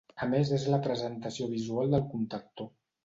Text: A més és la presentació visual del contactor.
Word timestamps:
A 0.25 0.27
més 0.29 0.53
és 0.55 0.63
la 0.75 0.79
presentació 0.87 1.49
visual 1.53 1.93
del 1.97 2.09
contactor. 2.15 2.73